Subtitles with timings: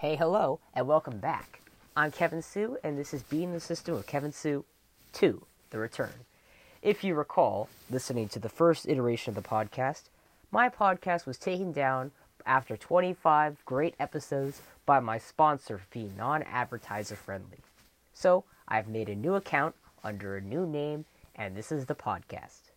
[0.00, 1.60] Hey, hello, and welcome back.
[1.94, 4.64] I'm Kevin Sue, and this is Being the System of Kevin Sue
[5.12, 6.24] 2 The Return.
[6.80, 10.04] If you recall, listening to the first iteration of the podcast,
[10.50, 12.12] my podcast was taken down
[12.46, 17.58] after 25 great episodes by my sponsor being non advertiser friendly.
[18.14, 21.04] So I've made a new account under a new name,
[21.36, 22.70] and this is the podcast.